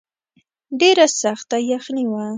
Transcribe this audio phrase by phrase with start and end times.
[0.79, 2.25] ډېره سخته یخني وه.